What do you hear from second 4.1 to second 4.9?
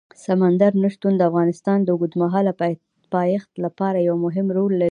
مهم رول لري.